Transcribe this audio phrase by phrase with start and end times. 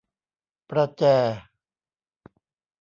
[0.69, 1.03] ประแจ